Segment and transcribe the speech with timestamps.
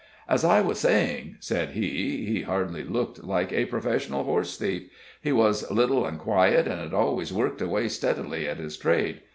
[0.27, 4.89] "As I was saying," said he, "he hardly looked like a professional horse thief.
[5.21, 9.21] He was little and quiet, and had always worked away steadily at his trade.